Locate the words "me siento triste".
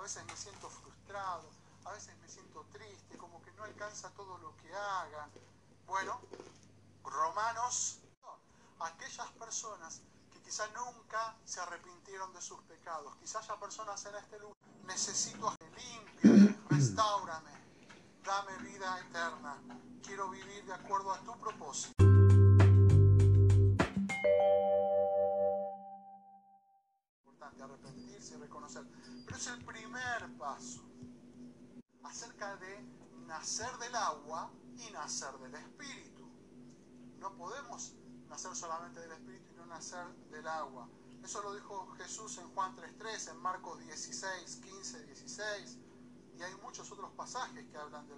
2.22-3.18